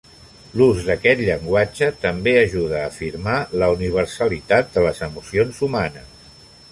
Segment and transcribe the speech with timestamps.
[0.59, 6.33] L'ús d'aquest llenguatge també ajuda a afirmar la universalitat de les emocions humanes.